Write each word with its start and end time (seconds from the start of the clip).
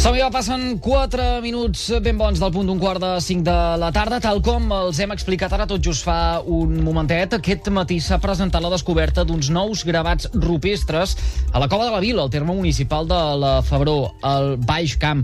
Som 0.00 0.14
ja 0.16 0.30
passen 0.32 0.78
4 0.80 1.42
minuts 1.44 1.82
ben 2.00 2.16
bons 2.16 2.40
del 2.40 2.52
punt 2.54 2.64
d'un 2.70 2.78
quart 2.80 3.02
de 3.02 3.08
5 3.20 3.42
de 3.44 3.56
la 3.82 3.90
tarda. 3.92 4.16
Tal 4.24 4.38
com 4.40 4.70
els 4.72 4.96
hem 4.96 5.10
explicat 5.12 5.52
ara 5.52 5.66
tot 5.68 5.82
just 5.84 6.06
fa 6.08 6.40
un 6.40 6.78
momentet, 6.80 7.34
aquest 7.36 7.68
matí 7.68 7.98
s'ha 8.00 8.16
presentat 8.16 8.64
la 8.64 8.70
descoberta 8.72 9.26
d'uns 9.28 9.50
nous 9.52 9.82
gravats 9.84 10.30
rupestres 10.32 11.12
a 11.52 11.60
la 11.60 11.68
Cova 11.68 11.84
de 11.84 11.92
la 11.92 12.00
Vila, 12.00 12.22
al 12.24 12.32
terme 12.32 12.54
municipal 12.56 13.04
de 13.10 13.18
la 13.42 13.50
Febró, 13.60 14.14
al 14.24 14.54
Baix 14.56 14.94
Camp. 14.96 15.20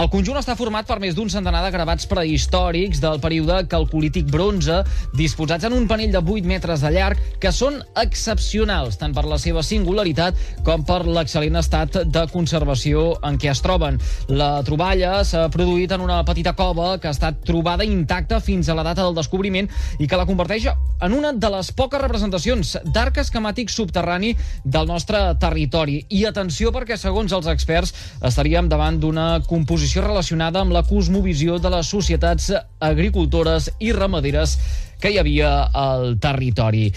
El 0.00 0.08
conjunt 0.08 0.40
està 0.40 0.56
format 0.56 0.88
per 0.88 0.96
més 1.04 1.12
d'un 1.12 1.28
centenar 1.28 1.60
de 1.66 1.74
gravats 1.76 2.08
prehistòrics 2.08 3.04
del 3.04 3.20
període 3.20 3.60
calcolític 3.68 4.32
bronze, 4.32 4.80
disposats 5.12 5.68
en 5.68 5.76
un 5.76 5.84
panell 5.84 6.16
de 6.16 6.24
8 6.24 6.48
metres 6.48 6.80
de 6.80 6.94
llarg, 6.96 7.20
que 7.44 7.52
són 7.52 7.76
excepcionals, 8.00 8.96
tant 8.96 9.12
per 9.12 9.28
la 9.28 9.36
seva 9.36 9.60
singularitat 9.60 10.40
com 10.64 10.88
per 10.88 11.02
l'excel·lent 11.04 11.60
estat 11.60 12.00
de 12.08 12.26
conservació 12.32 13.10
en 13.20 13.36
què 13.36 13.52
es 13.52 13.60
troben. 13.60 14.00
La 14.28 14.62
troballa 14.64 15.18
s'ha 15.26 15.48
produït 15.52 15.92
en 15.92 16.00
una 16.04 16.22
petita 16.24 16.54
cova 16.56 16.94
que 17.00 17.08
ha 17.10 17.14
estat 17.14 17.42
trobada 17.44 17.84
intacta 17.84 18.40
fins 18.40 18.68
a 18.68 18.76
la 18.76 18.84
data 18.86 19.02
del 19.04 19.16
descobriment 19.16 19.68
i 19.98 20.08
que 20.08 20.16
la 20.16 20.26
converteix 20.28 20.68
en 20.70 21.12
una 21.12 21.32
de 21.32 21.50
les 21.52 21.70
poques 21.76 22.00
representacions 22.00 22.76
d'arc 22.94 23.20
esquemàtic 23.20 23.72
subterrani 23.72 24.32
del 24.64 24.88
nostre 24.88 25.20
territori. 25.40 26.00
I 26.08 26.24
atenció 26.30 26.72
perquè, 26.72 26.96
segons 27.00 27.34
els 27.36 27.50
experts, 27.52 27.92
estaríem 28.24 28.70
davant 28.72 29.00
d'una 29.00 29.42
composició 29.48 30.06
relacionada 30.06 30.62
amb 30.64 30.72
la 30.72 30.84
cosmovisió 30.88 31.58
de 31.58 31.74
les 31.76 31.90
societats 31.90 32.50
agricultores 32.80 33.70
i 33.80 33.92
ramaderes 33.92 34.58
que 35.00 35.12
hi 35.12 35.20
havia 35.20 35.68
al 35.74 36.16
territori. 36.22 36.88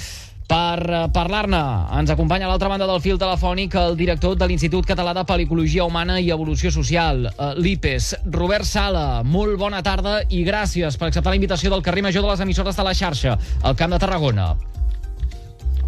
Per 0.48 0.80
eh, 0.80 1.00
parlar-ne, 1.12 1.60
ens 2.00 2.12
acompanya 2.14 2.48
a 2.48 2.50
l'altra 2.54 2.70
banda 2.72 2.86
del 2.88 3.02
fil 3.04 3.18
telefònic 3.20 3.74
el 3.82 3.98
director 4.00 4.38
de 4.40 4.48
l'Institut 4.48 4.88
Català 4.88 5.12
de 5.18 5.26
Pel·licologia 5.28 5.84
Humana 5.84 6.22
i 6.24 6.30
Evolució 6.32 6.72
Social, 6.72 7.26
eh, 7.28 7.50
l'IPES, 7.60 8.14
Robert 8.32 8.64
Sala. 8.64 9.24
Molt 9.28 9.60
bona 9.60 9.84
tarda 9.84 10.22
i 10.32 10.46
gràcies 10.48 10.96
per 10.96 11.10
acceptar 11.10 11.36
la 11.36 11.42
invitació 11.42 11.74
del 11.74 11.84
carrer 11.84 12.06
major 12.08 12.24
de 12.24 12.32
les 12.32 12.46
emissores 12.48 12.80
de 12.80 12.88
la 12.88 12.96
xarxa, 12.96 13.36
al 13.62 13.76
Camp 13.76 13.92
de 13.92 14.00
Tarragona. 14.00 14.54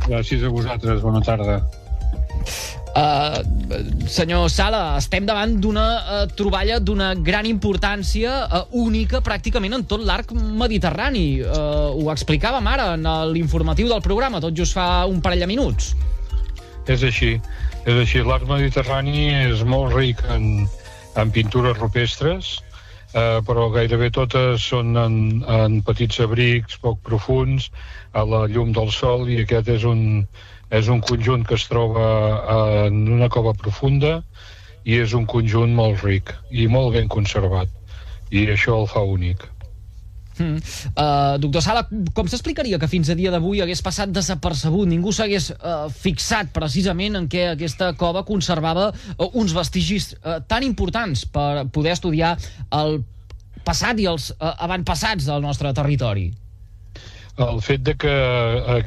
Gràcies 0.09 0.43
a 0.43 0.51
vosaltres, 0.51 0.99
bona 1.07 1.23
tarda. 1.23 1.61
Uh, 2.89 3.43
senyor 4.09 4.49
Sala, 4.49 4.97
estem 4.97 5.27
davant 5.27 5.51
d'una 5.61 5.85
uh, 5.99 6.21
troballa 6.33 6.79
d'una 6.81 7.11
gran 7.13 7.45
importància 7.45 8.31
uh, 8.47 8.63
única 8.81 9.21
pràcticament 9.21 9.77
en 9.77 9.85
tot 9.89 10.01
l'arc 10.01 10.33
mediterrani. 10.33 11.41
Uh, 11.45 11.93
ho 11.93 12.09
explicàvem 12.13 12.65
ara 12.71 12.93
en 12.97 13.05
l'informatiu 13.33 13.91
del 13.91 14.01
programa, 14.05 14.41
tot 14.41 14.57
just 14.57 14.73
fa 14.77 15.05
un 15.05 15.21
parell 15.21 15.45
de 15.45 15.51
minuts. 15.51 15.93
És 16.89 17.05
així, 17.05 17.35
és 17.85 18.01
així. 18.01 18.23
L'arc 18.25 18.49
mediterrani 18.49 19.29
és 19.51 19.61
molt 19.63 19.93
ric 19.93 20.23
en, 20.33 20.65
en 21.21 21.31
pintures 21.35 21.77
rupestres, 21.77 22.57
eh, 23.13 23.39
però 23.45 23.69
gairebé 23.73 24.09
totes 24.15 24.65
són 24.71 24.97
en, 24.97 25.15
en 25.47 25.81
petits 25.85 26.19
abrics 26.25 26.79
poc 26.83 27.01
profuns, 27.05 27.69
a 28.13 28.25
la 28.25 28.45
llum 28.47 28.73
del 28.73 28.91
sol, 28.93 29.27
i 29.29 29.41
aquest 29.43 29.69
és 29.75 29.85
un, 29.85 30.01
és 30.69 30.89
un 30.89 31.01
conjunt 31.01 31.45
que 31.45 31.57
es 31.57 31.67
troba 31.69 32.07
en 32.85 33.05
una 33.19 33.29
cova 33.29 33.53
profunda 33.53 34.19
i 34.85 34.97
és 35.03 35.13
un 35.17 35.25
conjunt 35.29 35.73
molt 35.75 36.03
ric 36.05 36.33
i 36.49 36.67
molt 36.67 36.95
ben 36.97 37.09
conservat. 37.09 37.69
I 38.29 38.45
això 38.53 38.77
el 38.81 38.89
fa 38.89 39.01
únic. 39.05 39.45
Mm. 40.39 40.63
Uh, 40.95 41.37
doctor 41.43 41.63
Sala, 41.65 41.85
com 42.15 42.27
s'explicaria 42.31 42.79
que 42.79 42.87
fins 42.91 43.11
a 43.11 43.17
dia 43.19 43.31
d'avui 43.33 43.61
hagués 43.63 43.83
passat 43.85 44.11
desapercebut? 44.15 44.87
Ningú 44.87 45.13
s'hagués 45.15 45.51
uh, 45.53 45.87
fixat 45.91 46.53
precisament 46.55 47.19
en 47.19 47.29
què 47.31 47.49
aquesta 47.53 47.91
cova 47.99 48.25
conservava 48.27 48.89
uh, 48.91 49.29
uns 49.33 49.55
vestigis 49.55 50.13
uh, 50.19 50.39
tan 50.47 50.63
importants 50.63 51.25
per 51.27 51.67
poder 51.75 51.97
estudiar 51.97 52.37
el 52.79 53.01
passat 53.67 53.99
i 53.99 54.07
els 54.09 54.31
uh, 54.31 54.53
avantpassats 54.65 55.27
del 55.27 55.43
nostre 55.43 55.75
territori? 55.75 56.29
el 57.39 57.61
fet 57.63 57.83
de 57.87 57.95
que 57.95 58.11
eh, 58.11 58.79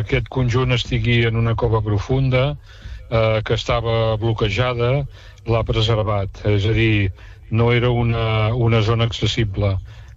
aquest 0.00 0.28
conjunt 0.32 0.72
estigui 0.72 1.20
en 1.28 1.36
una 1.36 1.54
cova 1.60 1.82
profunda, 1.84 2.56
eh, 3.10 3.40
que 3.44 3.54
estava 3.54 4.16
bloquejada, 4.20 5.04
l'ha 5.48 5.64
preservat. 5.68 6.42
És 6.48 6.66
a 6.68 6.74
dir, 6.76 7.10
no 7.50 7.70
era 7.72 7.90
una, 7.90 8.54
una 8.54 8.82
zona 8.82 9.08
accessible. 9.08 9.76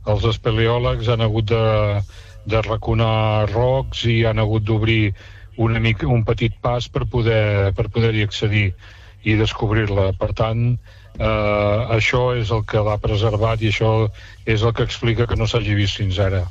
Els 0.09 0.25
espeleòlegs 0.25 1.09
han 1.13 1.21
hagut 1.21 1.51
de, 1.51 2.01
de 2.49 2.61
raconar 2.65 3.49
rocs 3.51 4.05
i 4.09 4.23
han 4.25 4.41
hagut 4.41 4.65
d'obrir 4.65 5.13
una 5.61 5.79
un 6.07 6.23
petit 6.25 6.53
pas 6.61 6.87
per 6.87 7.05
poder 7.05 7.73
per 7.75 7.89
poder-hi 7.89 8.23
accedir 8.23 8.73
i 9.23 9.35
descobrir-la. 9.37 10.13
Per 10.17 10.31
tant, 10.33 10.77
eh, 11.19 11.95
això 11.97 12.33
és 12.37 12.49
el 12.49 12.63
que 12.65 12.81
l'ha 12.81 12.97
preservat 12.97 13.61
i 13.61 13.69
això 13.69 14.09
és 14.45 14.63
el 14.63 14.73
que 14.73 14.83
explica 14.83 15.27
que 15.27 15.35
no 15.35 15.45
s'hagi 15.45 15.75
vist 15.75 15.97
fins 15.97 16.17
ara. 16.19 16.47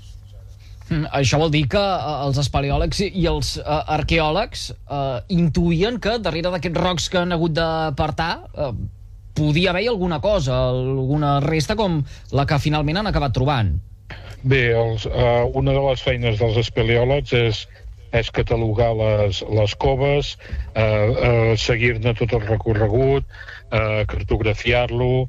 Mm, 0.90 1.06
això 1.14 1.38
vol 1.38 1.50
dir 1.54 1.66
que 1.70 1.80
uh, 1.80 2.26
els 2.26 2.38
espeleòlegs 2.42 3.00
i 3.06 3.26
els 3.30 3.56
uh, 3.58 3.82
arqueòlegs 3.94 4.70
uh, 4.90 5.20
intuïen 5.30 6.00
que 6.02 6.18
darrere 6.18 6.50
d'aquests 6.50 6.82
rocs 6.82 7.06
que 7.08 7.20
han 7.20 7.32
hagut 7.32 7.54
d'apartar 7.54 8.32
uh, 8.54 8.72
podia 9.40 9.72
haver 9.72 9.88
alguna 9.88 10.20
cosa, 10.20 10.60
alguna 10.70 11.38
resta 11.40 11.76
com 11.80 12.02
la 12.36 12.46
que 12.46 12.60
finalment 12.60 13.00
han 13.00 13.10
acabat 13.10 13.34
trobant. 13.36 13.78
Bé, 14.42 14.70
els, 14.76 15.04
uh, 15.08 15.48
una 15.56 15.72
de 15.76 15.84
les 15.88 16.02
feines 16.04 16.40
dels 16.40 16.56
espeleòlegs 16.60 17.36
és 17.36 17.64
és 18.10 18.30
catalogar 18.34 18.90
les, 18.98 19.38
les 19.54 19.74
coves, 19.78 20.32
eh, 20.74 20.82
uh, 20.82 21.52
seguir-ne 21.54 22.14
tot 22.18 22.32
el 22.34 22.42
recorregut, 22.42 23.26
eh, 23.70 24.02
cartografiar-lo, 24.10 25.28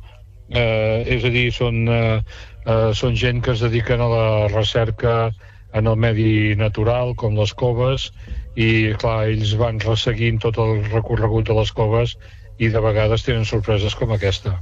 eh, 0.49 1.03
és 1.15 1.23
a 1.23 1.29
dir, 1.29 1.51
són, 1.53 1.83
eh, 1.87 2.17
uh, 2.65 2.89
són 2.97 3.15
gent 3.15 3.41
que 3.45 3.53
es 3.53 3.61
dediquen 3.61 4.01
a 4.01 4.09
la 4.09 4.47
recerca 4.49 5.31
en 5.77 5.87
el 5.87 5.95
medi 5.95 6.55
natural, 6.57 7.13
com 7.15 7.37
les 7.37 7.53
coves, 7.53 8.09
i 8.57 8.91
clar, 8.99 9.29
ells 9.29 9.53
van 9.61 9.79
resseguint 9.85 10.41
tot 10.43 10.57
el 10.59 10.81
recorregut 10.89 11.47
de 11.47 11.55
les 11.55 11.71
coves 11.71 12.17
i 12.61 12.69
de 12.69 12.83
vegades 12.83 13.25
tenen 13.25 13.47
sorpreses 13.49 13.97
com 13.97 14.13
aquesta. 14.13 14.59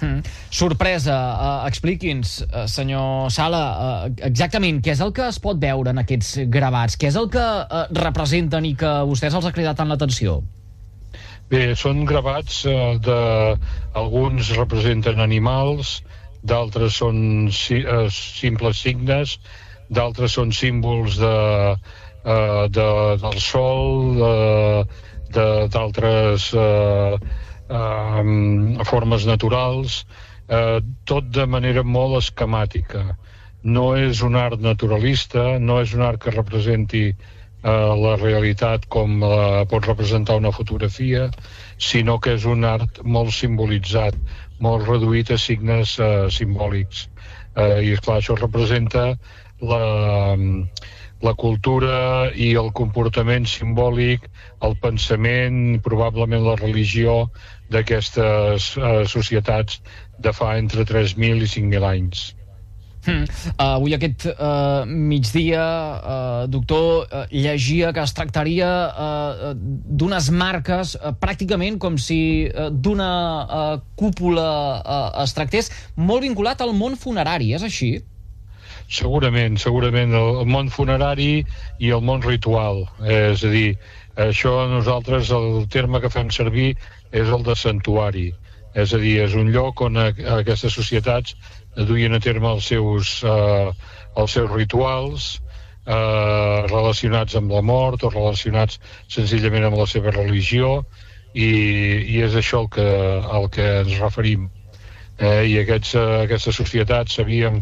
Mm. 0.00 0.22
Sorpresa, 0.52 1.16
uh, 1.16 1.66
expliqui'ns, 1.68 2.38
uh, 2.46 2.64
senyor 2.68 3.28
Sala, 3.32 3.64
uh, 3.70 4.12
exactament 4.28 4.80
què 4.84 4.94
és 4.94 5.02
el 5.04 5.12
que 5.16 5.26
es 5.28 5.38
pot 5.42 5.60
veure 5.60 5.92
en 5.92 6.00
aquests 6.00 6.46
gravats? 6.52 6.96
Què 7.00 7.10
és 7.10 7.18
el 7.20 7.28
que 7.32 7.42
uh, 7.42 7.82
representen 8.00 8.68
i 8.68 8.72
que 8.80 8.92
vostès 9.08 9.36
els 9.36 9.48
ha 9.48 9.52
cridat 9.56 9.80
tant 9.80 9.92
l'atenció? 9.92 10.40
Bé, 11.52 11.74
són 11.76 12.04
gravats 12.08 12.62
uh, 12.68 12.96
de... 13.02 13.20
Alguns 14.00 14.52
representen 14.56 15.20
animals, 15.20 15.98
d'altres 16.46 17.00
són 17.02 17.50
si, 17.52 17.82
uh, 17.84 18.06
simples 18.14 18.80
signes, 18.86 19.36
d'altres 19.90 20.38
són 20.38 20.54
símbols 20.54 21.18
de, 21.20 21.36
uh, 21.76 22.64
de, 22.72 22.88
del 23.20 23.40
sol, 23.42 24.20
d'altres 25.32 26.50
uh, 26.56 27.16
uh, 27.70 28.84
formes 28.88 29.26
naturals, 29.28 30.04
uh, 30.50 30.78
tot 31.04 31.30
de 31.34 31.46
manera 31.46 31.84
molt 31.86 32.18
esquemàtica. 32.20 33.04
No 33.62 33.92
és 33.96 34.22
un 34.26 34.38
art 34.40 34.60
naturalista, 34.64 35.58
no 35.58 35.80
és 35.84 35.94
un 35.94 36.02
art 36.06 36.22
que 36.22 36.34
representi 36.34 37.04
uh, 37.10 37.92
la 38.02 38.16
realitat 38.20 38.86
com 38.88 39.20
la 39.22 39.64
pot 39.70 39.86
representar 39.86 40.38
una 40.40 40.52
fotografia, 40.56 41.28
sinó 41.78 42.18
que 42.18 42.36
és 42.38 42.46
un 42.48 42.64
art 42.64 43.02
molt 43.04 43.34
simbolitzat, 43.36 44.16
molt 44.60 44.88
reduït 44.88 45.30
a 45.30 45.38
signes 45.38 45.98
uh, 46.00 46.28
simbòlics. 46.32 47.08
Uh, 47.56 47.80
I, 47.82 47.92
esclar, 47.98 48.20
això 48.20 48.36
representa 48.38 49.12
la, 49.60 49.80
la 51.24 51.34
cultura 51.36 52.30
i 52.32 52.52
el 52.56 52.70
comportament 52.76 53.46
simbòlic, 53.48 54.26
el 54.66 54.76
pensament, 54.82 55.80
probablement 55.84 56.44
la 56.46 56.58
religió 56.60 57.22
d'aquestes 57.70 58.74
uh, 58.80 58.90
societats 59.08 59.80
de 60.18 60.32
fa 60.36 60.56
entre 60.58 60.86
3.000 60.88 61.44
i 61.44 61.50
5.000 61.54 61.90
anys. 61.92 62.30
Hmm. 63.00 63.24
Uh, 63.24 63.78
avui 63.78 63.94
aquest 63.96 64.26
uh, 64.28 64.84
migdia, 64.84 65.62
uh, 65.64 66.42
doctor, 66.52 67.06
uh, 67.08 67.22
llegia 67.32 67.94
que 67.96 68.02
es 68.04 68.12
tractaria 68.12 68.68
uh, 68.92 69.52
d'unes 69.56 70.28
marques 70.36 70.96
uh, 70.98 71.14
pràcticament 71.16 71.78
com 71.80 71.96
si 71.96 72.20
uh, 72.50 72.68
d'una 72.68 73.10
uh, 73.40 73.72
cúpula 73.96 74.50
uh, 74.84 75.08
es 75.24 75.32
tractés, 75.36 75.72
molt 75.96 76.26
vinculat 76.28 76.60
al 76.60 76.76
món 76.76 77.00
funerari, 77.00 77.54
és 77.56 77.64
així? 77.64 77.94
Segurament, 78.90 79.56
segurament 79.62 80.14
el, 80.18 80.30
el 80.42 80.48
món 80.50 80.70
funerari 80.74 81.44
i 81.78 81.90
el 81.94 82.02
món 82.02 82.24
ritual. 82.26 82.84
És 83.06 83.44
a 83.46 83.50
dir, 83.52 83.76
això 84.18 84.54
nosaltres, 84.70 85.30
el 85.36 85.66
terme 85.70 86.00
que 86.02 86.10
fem 86.10 86.32
servir 86.34 86.72
és 87.12 87.30
el 87.30 87.46
de 87.46 87.54
santuari. 87.56 88.30
És 88.74 88.94
a 88.94 89.00
dir, 89.02 89.16
és 89.24 89.36
un 89.38 89.50
lloc 89.54 89.82
on 89.86 89.98
a, 89.98 90.10
a 90.26 90.40
aquestes 90.40 90.74
societats 90.74 91.36
duien 91.76 92.14
a 92.14 92.22
terme 92.22 92.50
els 92.50 92.66
seus, 92.70 93.20
eh, 93.26 93.70
els 94.18 94.34
seus 94.36 94.50
rituals 94.50 95.30
eh, 95.86 96.66
relacionats 96.70 97.38
amb 97.38 97.54
la 97.54 97.62
mort 97.62 98.04
o 98.04 98.10
relacionats 98.10 98.80
senzillament 99.08 99.66
amb 99.66 99.78
la 99.78 99.86
seva 99.90 100.14
religió 100.14 100.80
i, 101.34 101.50
i 102.10 102.22
és 102.26 102.34
això 102.34 102.64
el 102.64 102.72
que, 102.74 102.88
el 103.38 103.48
que 103.54 103.68
ens 103.84 103.98
referim. 104.02 104.48
Eh, 105.20 105.44
I 105.52 105.58
aquests, 105.60 105.94
uh, 106.00 106.22
aquestes 106.24 106.56
societats 106.56 107.18
sabíem 107.18 107.60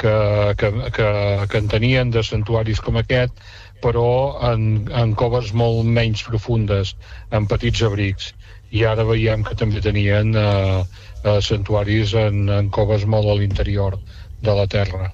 que, 0.00 0.14
que, 0.60 0.70
que, 0.96 1.08
que 1.50 1.60
en 1.60 1.68
tenien 1.68 2.10
de 2.14 2.24
santuaris 2.26 2.80
com 2.84 2.98
aquest, 3.00 3.36
però 3.84 4.08
en, 4.50 4.88
en 4.92 5.14
coves 5.18 5.52
molt 5.56 5.86
menys 5.88 6.24
profundes, 6.26 6.94
en 7.32 7.48
petits 7.50 7.84
abrics. 7.86 8.32
I 8.70 8.84
ara 8.86 9.06
veiem 9.08 9.42
que 9.46 9.56
també 9.58 9.82
tenien 9.82 10.34
eh, 10.38 10.82
eh, 11.24 11.38
santuaris 11.42 12.14
en, 12.18 12.44
en 12.60 12.68
coves 12.74 13.06
molt 13.06 13.32
a 13.32 13.38
l'interior 13.40 13.98
de 14.44 14.54
la 14.56 14.66
terra. 14.70 15.10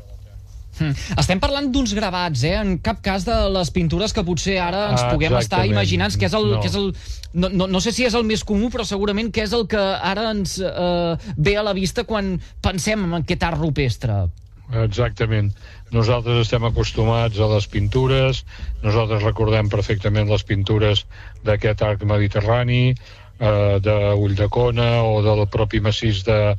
Hmm. 0.77 0.93
Estem 1.17 1.41
parlant 1.41 1.71
d'uns 1.73 1.95
gravats, 1.97 2.43
eh? 2.45 2.53
En 2.61 2.75
cap 2.85 2.99
cas 3.05 3.25
de 3.25 3.37
les 3.55 3.71
pintures 3.73 4.13
que 4.13 4.25
potser 4.27 4.59
ara 4.61 4.91
ens 4.91 5.07
ah, 5.07 5.13
puguem 5.15 5.37
estar 5.39 5.63
imaginant 5.69 6.13
que 6.21 6.29
és 6.29 6.37
el... 6.37 6.51
No. 6.53 6.61
Que 6.61 6.69
és 6.69 6.77
el 6.77 6.91
no, 7.37 7.49
no, 7.49 7.69
no 7.69 7.81
sé 7.85 7.95
si 7.97 8.05
és 8.05 8.17
el 8.17 8.27
més 8.29 8.45
comú, 8.45 8.69
però 8.73 8.85
segurament 8.85 9.31
que 9.33 9.45
és 9.45 9.55
el 9.57 9.65
que 9.73 9.81
ara 9.81 10.31
ens 10.35 10.59
eh, 10.61 11.33
ve 11.37 11.57
a 11.57 11.65
la 11.65 11.73
vista 11.77 12.05
quan 12.09 12.35
pensem 12.65 13.09
en 13.09 13.23
aquest 13.23 13.49
art 13.49 13.61
rupestre. 13.61 14.27
Exactament. 14.75 15.53
Nosaltres 15.95 16.41
estem 16.43 16.65
acostumats 16.67 17.39
a 17.39 17.47
les 17.53 17.69
pintures, 17.71 18.43
nosaltres 18.83 19.23
recordem 19.23 19.69
perfectament 19.71 20.27
les 20.29 20.43
pintures 20.43 21.05
d'aquest 21.47 21.85
arc 21.87 22.03
mediterrani, 22.03 22.97
eh, 23.39 23.79
de 23.81 23.95
Ulldecona 24.19 25.05
o 25.07 25.23
del 25.23 25.47
propi 25.47 25.81
massís 25.81 26.25
de, 26.27 26.57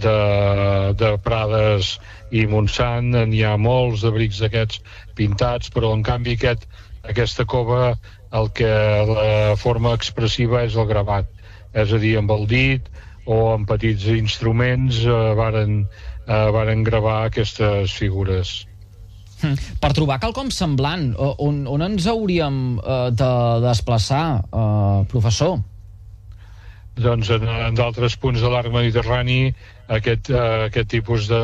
de, 0.00 0.16
de 0.96 1.10
Prades 1.24 1.98
i 2.32 2.46
Montsant, 2.46 3.12
n'hi 3.28 3.44
ha 3.44 3.56
molts 3.60 4.06
de 4.06 4.14
brics 4.14 4.40
d'aquests 4.40 4.80
pintats, 5.18 5.68
però 5.74 5.92
en 5.92 6.02
canvi 6.06 6.38
aquest, 6.38 6.64
aquesta 7.04 7.44
cova 7.44 7.92
el 8.32 8.50
que 8.54 8.72
la 9.10 9.56
forma 9.58 9.92
expressiva 9.98 10.64
és 10.64 10.78
el 10.78 10.88
gravat, 10.88 11.28
és 11.74 11.92
a 11.92 11.98
dir, 12.00 12.16
amb 12.18 12.32
el 12.32 12.46
dit 12.48 12.86
o 13.26 13.52
amb 13.52 13.68
petits 13.68 14.06
instruments 14.14 15.02
eh, 15.04 15.18
varen, 15.38 15.82
eh, 16.30 16.50
varen 16.54 16.84
gravar 16.86 17.24
aquestes 17.26 17.92
figures. 17.98 18.60
Hmm. 19.40 19.56
Per 19.80 19.90
trobar 19.96 20.18
quelcom 20.20 20.50
semblant, 20.52 21.14
on, 21.16 21.64
on 21.66 21.82
ens 21.86 22.06
hauríem 22.10 22.78
eh, 22.78 23.08
de 23.16 23.32
desplaçar, 23.64 24.24
eh, 24.44 25.00
professor? 25.10 25.58
Doncs 27.00 27.30
en, 27.32 27.46
en 27.48 27.76
d'altres 27.78 28.18
punts 28.20 28.42
de 28.42 28.50
l'arc 28.52 28.72
mediterrani 28.74 29.54
aquest, 29.88 30.30
eh, 30.30 30.66
aquest 30.68 30.90
tipus 30.92 31.28
de, 31.30 31.40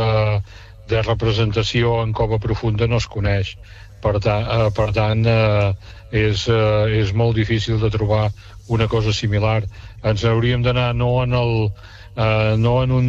de 0.91 1.03
representació 1.03 2.01
en 2.03 2.13
cova 2.17 2.39
profunda 2.43 2.89
no 2.91 3.01
es 3.01 3.09
coneix. 3.11 3.57
Per, 4.05 4.19
ta, 4.23 4.37
eh, 4.45 4.69
per 4.77 4.91
tant, 4.95 5.25
eh, 5.27 5.73
és, 6.13 6.47
eh, 6.53 7.01
és 7.01 7.15
molt 7.17 7.39
difícil 7.41 7.81
de 7.83 7.91
trobar 7.91 8.29
una 8.69 8.89
cosa 8.89 9.13
similar. 9.13 9.63
Ens 10.03 10.25
hauríem 10.25 10.65
d'anar 10.67 10.93
no 10.95 11.11
en 11.23 11.35
el, 11.35 11.55
eh, 12.17 12.55
no 12.59 12.83
en 12.83 12.93
un... 12.93 13.09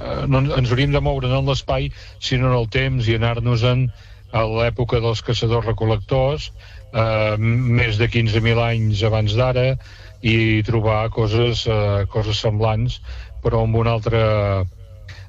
Eh, 0.00 0.26
no, 0.26 0.42
ens 0.56 0.70
hauríem 0.70 0.92
de 0.96 1.02
moure 1.04 1.30
no 1.30 1.40
en 1.42 1.50
l'espai, 1.50 1.90
sinó 2.18 2.50
en 2.50 2.58
el 2.58 2.68
temps 2.72 3.08
i 3.08 3.16
anar-nos-en 3.18 3.88
a 4.32 4.44
l'època 4.46 5.00
dels 5.02 5.22
caçadors-recol·lectors, 5.26 6.50
eh, 6.92 7.36
més 7.38 7.98
de 7.98 8.08
15.000 8.10 8.62
anys 8.66 9.02
abans 9.06 9.34
d'ara, 9.38 9.74
i 10.20 10.62
trobar 10.66 11.08
coses, 11.14 11.66
eh, 11.66 12.06
coses 12.12 12.40
semblants, 12.44 13.00
però 13.42 13.64
amb 13.64 13.76
un 13.80 13.88
altre, 13.88 14.20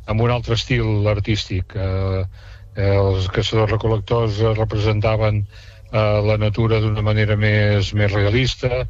amb 0.06 0.22
un 0.22 0.32
altre 0.32 0.58
estil 0.60 1.08
artístic. 1.08 1.76
Eh, 1.76 2.24
eh, 2.76 2.96
els 2.96 3.28
caçadors-recol·lectors 3.32 4.42
representaven 4.58 5.46
eh, 5.92 6.20
la 6.28 6.38
natura 6.42 6.80
d'una 6.84 7.04
manera 7.06 7.38
més, 7.38 7.94
més 7.94 8.12
realista 8.12 8.86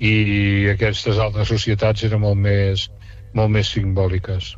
i 0.00 0.68
aquestes 0.72 1.18
altres 1.22 1.48
societats 1.48 2.04
eren 2.04 2.24
molt 2.24 2.40
més, 2.40 2.88
molt 3.34 3.52
més 3.52 3.72
simbòliques. 3.72 4.56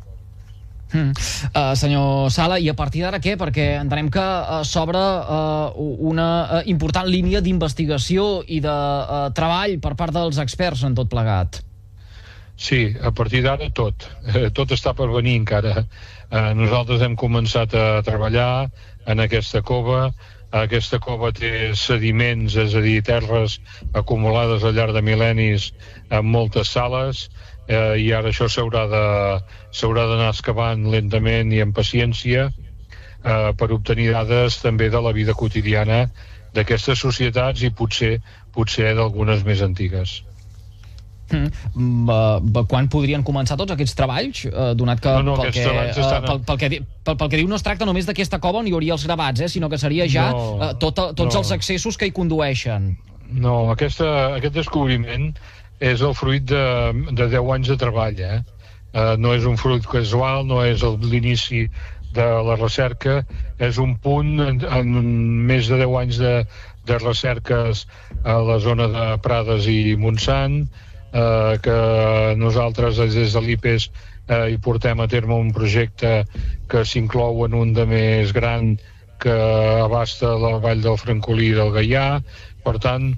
Mm. 0.89 1.13
Uh, 1.53 1.75
senyor 1.77 2.31
Sala, 2.33 2.57
i 2.57 2.65
a 2.71 2.73
partir 2.73 3.03
d'ara 3.05 3.19
què? 3.21 3.35
Perquè 3.37 3.75
entenem 3.77 4.09
que 4.09 4.23
uh, 4.25 4.63
s'obre 4.65 4.97
uh, 4.97 5.77
una 6.09 6.29
uh, 6.41 6.61
important 6.65 7.05
línia 7.05 7.43
d'investigació 7.45 8.41
i 8.47 8.57
de 8.63 8.73
uh, 8.73 9.27
treball 9.37 9.77
per 9.83 9.93
part 9.99 10.15
dels 10.15 10.41
experts 10.41 10.81
en 10.87 10.97
tot 10.97 11.11
plegat. 11.11 11.61
Sí, 12.59 12.91
a 13.01 13.13
partir 13.15 13.39
d'ara 13.45 13.69
tot. 13.71 14.03
Eh, 14.33 14.49
tot 14.51 14.73
està 14.75 14.91
per 14.91 15.07
venir 15.13 15.37
encara. 15.39 15.85
Eh, 16.27 16.49
nosaltres 16.59 17.05
hem 17.05 17.15
començat 17.15 17.71
a 17.71 18.01
treballar 18.03 18.67
en 19.07 19.23
aquesta 19.23 19.61
cova. 19.63 20.09
Aquesta 20.49 20.97
cova 20.97 21.29
té 21.31 21.75
sediments, 21.77 22.55
és 22.57 22.73
a 22.73 22.81
dir, 22.81 23.03
terres 23.05 23.59
acumulades 23.93 24.63
al 24.65 24.73
llarg 24.73 24.95
de 24.95 25.03
mil·lennis 25.05 25.69
en 26.09 26.25
moltes 26.25 26.71
sales 26.73 27.27
eh, 27.67 28.01
i 28.01 28.09
ara 28.17 28.31
això 28.31 28.47
s'haurà 28.49 28.87
d'anar 28.89 30.31
excavant 30.31 30.87
lentament 30.89 31.53
i 31.53 31.61
amb 31.61 31.77
paciència 31.77 32.47
eh, 32.49 33.51
per 33.61 33.69
obtenir 33.77 34.09
dades 34.15 34.57
també 34.63 34.89
de 34.89 35.03
la 35.05 35.13
vida 35.13 35.37
quotidiana 35.37 36.07
d'aquestes 36.57 36.97
societats 37.05 37.61
i 37.61 37.69
potser 37.69 38.15
potser 38.55 38.95
d'algunes 38.97 39.45
més 39.45 39.61
antigues. 39.61 40.23
Mm. 41.29 42.09
Uh, 42.09 42.63
quan 42.69 42.89
podrien 42.91 43.23
començar 43.25 43.57
tots 43.59 43.75
aquests 43.75 43.95
treballs? 43.97 44.45
Uh, 44.49 44.71
donat 44.77 45.01
que, 45.03 45.13
no, 45.19 45.33
no, 45.33 45.37
pel, 45.41 45.53
que 45.55 45.65
uh, 45.65 45.83
estan... 45.93 46.25
pel, 46.25 46.41
pel, 46.47 46.61
que, 46.61 46.81
pel, 47.05 47.19
pel 47.21 47.31
que 47.31 47.41
diu 47.41 47.51
no 47.51 47.59
es 47.59 47.65
tracta 47.65 47.87
només 47.89 48.09
d'aquesta 48.09 48.41
cova 48.43 48.63
on 48.63 48.69
hi 48.69 48.73
hauria 48.75 48.95
els 48.97 49.05
gravats, 49.07 49.43
eh, 49.45 49.51
sinó 49.51 49.69
que 49.69 49.79
seria 49.81 50.07
ja 50.09 50.29
no, 50.33 50.47
uh, 50.57 50.71
tot, 50.81 51.03
tots 51.17 51.33
no. 51.35 51.43
els 51.43 51.53
accessos 51.55 51.99
que 51.99 52.09
hi 52.09 52.15
condueixen. 52.15 52.93
No, 53.29 53.69
aquesta, 53.73 54.09
aquest 54.39 54.55
descobriment 54.57 55.29
és 55.79 56.01
el 56.01 56.15
fruit 56.17 56.43
de, 56.49 56.65
de 57.13 57.29
10 57.29 57.53
anys 57.55 57.69
de 57.71 57.77
treball. 57.79 58.17
Eh? 58.19 58.39
Uh, 58.89 59.13
no 59.21 59.35
és 59.37 59.45
un 59.45 59.57
fruit 59.61 59.85
casual, 59.85 60.47
no 60.49 60.63
és 60.65 60.83
l'inici 61.05 61.67
de 62.15 62.25
la 62.45 62.57
recerca, 62.57 63.19
és 63.61 63.77
un 63.77 63.93
punt 64.01 64.39
en, 64.41 64.63
en 64.65 64.93
més 65.45 65.69
de 65.69 65.77
10 65.77 65.97
anys 66.01 66.19
de, 66.23 66.33
de 66.89 66.97
recerques 67.03 67.85
a 68.25 68.39
la 68.49 68.57
zona 68.63 68.89
de 68.89 69.05
Prades 69.23 69.67
i 69.69 69.95
Montsant, 69.99 70.63
eh, 71.13 71.57
que 71.63 71.79
nosaltres 72.37 73.01
des 73.01 73.33
de 73.33 73.41
l'IPES 73.41 73.89
eh, 74.29 74.45
hi 74.53 74.57
portem 74.61 74.99
a 74.99 75.07
terme 75.07 75.35
un 75.35 75.51
projecte 75.55 76.23
que 76.69 76.85
s'inclou 76.85 77.45
en 77.45 77.57
un 77.57 77.73
de 77.73 77.85
més 77.89 78.33
gran 78.35 78.75
que 79.19 79.35
abasta 79.83 80.35
la 80.39 80.57
vall 80.63 80.81
del 80.85 80.97
Francolí 80.97 81.49
i 81.51 81.57
del 81.57 81.73
Gaià. 81.75 82.21
Per 82.63 82.77
tant, 82.79 83.11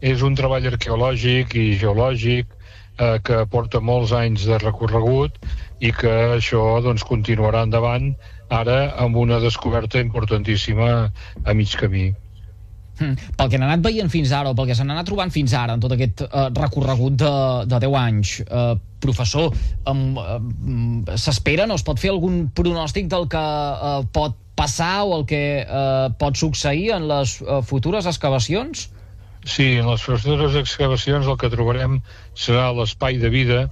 és 0.00 0.22
un 0.22 0.36
treball 0.36 0.66
arqueològic 0.68 1.56
i 1.56 1.66
geològic 1.80 2.52
eh, 2.98 3.16
que 3.24 3.44
porta 3.52 3.80
molts 3.80 4.12
anys 4.12 4.44
de 4.50 4.58
recorregut 4.62 5.38
i 5.80 5.92
que 5.92 6.14
això 6.36 6.80
doncs, 6.84 7.04
continuarà 7.04 7.64
endavant 7.66 8.12
ara 8.60 8.78
amb 9.02 9.16
una 9.16 9.40
descoberta 9.40 10.00
importantíssima 10.00 10.92
a 11.44 11.54
mig 11.54 11.76
camí. 11.80 12.12
Hmm. 12.96 13.14
Pel 13.36 13.50
que 13.52 13.60
n'ha 13.60 13.68
anat 13.68 13.84
veient 13.84 14.10
fins 14.12 14.32
ara, 14.32 14.52
o 14.52 14.56
pel 14.56 14.70
que 14.70 14.76
s'han 14.78 14.90
anat 14.94 15.08
trobant 15.08 15.32
fins 15.32 15.52
ara, 15.56 15.76
en 15.76 15.82
tot 15.84 15.92
aquest 15.92 16.24
uh, 16.24 16.48
recorregut 16.56 17.18
de, 17.20 17.32
de 17.68 17.80
10 17.84 17.96
anys, 18.00 18.34
uh, 18.46 18.72
professor, 19.04 19.52
uh, 19.52 20.36
s'espera, 21.20 21.68
no 21.68 21.76
es 21.76 21.84
pot 21.86 22.00
fer 22.00 22.14
algun 22.14 22.46
pronòstic 22.56 23.10
del 23.12 23.28
que 23.32 23.44
uh, 23.44 24.02
pot 24.16 24.36
passar 24.56 25.04
o 25.04 25.18
el 25.18 25.26
que 25.28 25.42
uh, 25.62 26.08
pot 26.16 26.38
succeir 26.40 26.94
en 26.96 27.08
les 27.10 27.36
uh, 27.44 27.60
futures 27.60 28.08
excavacions? 28.08 28.88
Sí, 29.46 29.76
en 29.78 29.86
les 29.92 30.02
futures 30.02 30.56
excavacions 30.58 31.28
el 31.28 31.36
que 31.38 31.52
trobarem 31.52 32.00
serà 32.34 32.72
l'espai 32.74 33.20
de 33.22 33.28
vida, 33.30 33.66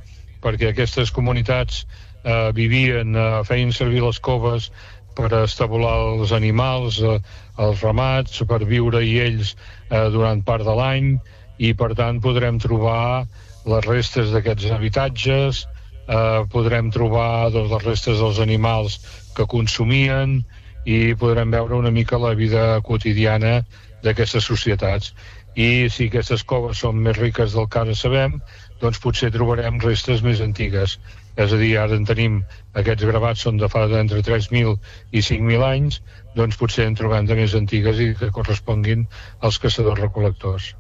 perquè 0.45 0.71
aquestes 0.71 1.11
comunitats 1.11 1.87
eh, 2.25 2.53
vivien, 2.55 3.17
eh, 3.17 3.45
feien 3.49 3.73
servir 3.73 4.03
les 4.05 4.21
coves 4.21 4.71
per 5.19 5.31
estabular 5.43 5.95
els 6.15 6.35
animals, 6.37 7.01
eh, 7.01 7.19
els 7.67 7.85
ramats, 7.87 8.43
per 8.49 8.63
viure 8.65 9.03
i 9.05 9.19
ells 9.25 9.55
eh, 9.55 10.09
durant 10.15 10.43
part 10.47 10.67
de 10.67 10.75
l'any, 10.81 11.15
i 11.59 11.73
per 11.79 11.93
tant 11.99 12.21
podrem 12.23 12.59
trobar 12.63 13.27
les 13.71 13.87
restes 13.87 14.33
d'aquests 14.35 14.73
habitatges, 14.75 15.65
eh, 16.09 16.43
podrem 16.53 16.91
trobar 16.91 17.51
doncs, 17.55 17.71
les 17.73 17.87
restes 17.87 18.21
dels 18.21 18.41
animals 18.43 18.99
que 19.37 19.47
consumien 19.47 20.43
i 20.85 21.15
podrem 21.19 21.51
veure 21.55 21.79
una 21.79 21.95
mica 21.95 22.21
la 22.21 22.35
vida 22.37 22.81
quotidiana 22.85 23.63
d'aquestes 24.05 24.45
societats 24.45 25.15
i 25.55 25.89
si 25.89 26.09
aquestes 26.11 26.43
coves 26.45 26.81
són 26.83 26.99
més 27.03 27.17
riques 27.17 27.55
del 27.55 27.69
que 27.71 27.81
ara 27.81 27.95
sabem, 27.95 28.41
doncs 28.83 28.99
potser 29.01 29.31
trobarem 29.35 29.79
restes 29.81 30.23
més 30.27 30.43
antigues. 30.45 30.99
És 31.37 31.53
a 31.53 31.59
dir, 31.59 31.73
ara 31.81 31.97
en 31.99 32.05
tenim 32.07 32.39
aquests 32.79 33.07
gravats 33.09 33.43
són 33.47 33.59
de 33.59 33.69
fa 33.71 33.87
d'entre 33.91 34.23
3.000 34.23 34.77
i 35.13 35.23
5.000 35.23 35.67
anys, 35.67 36.01
doncs 36.39 36.59
potser 36.61 36.87
en 36.87 36.95
trobem 36.99 37.27
de 37.27 37.39
més 37.39 37.57
antigues 37.59 38.01
i 38.03 38.13
que 38.19 38.31
corresponguin 38.35 39.07
als 39.41 39.59
caçadors-recolectors. 39.63 40.75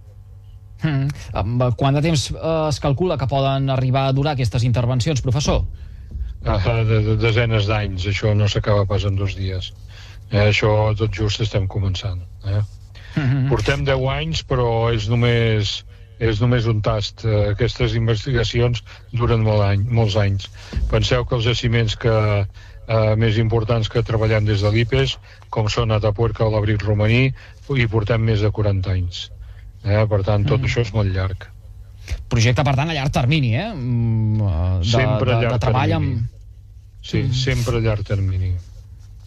Hmm. 0.84 1.08
Quant 1.80 1.96
de 1.96 2.04
temps 2.04 2.28
eh, 2.34 2.54
es 2.68 2.78
calcula 2.82 3.18
que 3.18 3.30
poden 3.30 3.70
arribar 3.72 4.06
a 4.06 4.14
durar 4.14 4.36
aquestes 4.36 4.66
intervencions, 4.68 5.24
professor? 5.24 5.64
Ah, 6.44 6.60
de, 6.84 7.00
de 7.08 7.16
desenes 7.16 7.66
d'anys, 7.70 8.06
això 8.10 8.34
no 8.36 8.46
s'acaba 8.52 8.84
pas 8.86 9.06
en 9.08 9.16
dos 9.16 9.34
dies. 9.38 9.72
Eh, 10.30 10.44
això 10.50 10.70
tot 10.98 11.14
just 11.16 11.40
estem 11.40 11.66
començant. 11.70 12.20
Eh? 12.44 12.60
-hmm. 13.14 13.48
Portem 13.48 13.84
10 13.84 14.06
anys, 14.10 14.42
però 14.46 14.92
és 14.94 15.08
només, 15.10 15.84
és 16.18 16.40
només 16.40 16.66
un 16.70 16.80
tast. 16.84 17.24
Eh, 17.24 17.50
aquestes 17.52 17.96
investigacions 17.98 18.82
duren 19.12 19.42
molt 19.46 19.64
any, 19.66 19.86
molts 19.90 20.16
anys. 20.20 20.48
Penseu 20.90 21.24
que 21.26 21.36
els 21.38 21.46
jaciments 21.46 21.96
que, 21.96 22.14
eh, 22.44 23.14
més 23.16 23.38
importants 23.38 23.88
que 23.88 24.02
treballem 24.02 24.44
des 24.44 24.62
de 24.62 24.70
l'IPES, 24.70 25.16
com 25.50 25.68
són 25.68 25.92
Atapuerca 25.92 26.46
o 26.46 26.50
l'Abric 26.50 26.82
romaní, 26.82 27.32
hi 27.70 27.86
portem 27.88 28.22
més 28.22 28.40
de 28.40 28.50
40 28.50 28.90
anys. 28.92 29.30
Eh? 29.84 30.04
Per 30.06 30.22
tant, 30.22 30.44
tot 30.44 30.60
mm. 30.60 30.64
això 30.64 30.84
és 30.84 30.92
molt 30.94 31.12
llarg. 31.12 31.48
Projecte, 32.28 32.64
per 32.64 32.74
tant, 32.76 32.90
a 32.90 32.94
llarg 32.96 33.12
termini, 33.12 33.54
eh? 33.56 33.72
Mm, 33.72 34.38
de, 34.80 34.88
sempre 34.90 35.32
de, 35.32 35.40
de, 35.40 35.50
de 35.52 35.58
treball 35.58 35.96
termini. 35.96 36.14
amb... 36.14 36.30
Sí, 37.04 37.22
mm. 37.22 37.36
sempre 37.36 37.80
a 37.80 37.84
llarg 37.84 38.06
termini. 38.06 38.54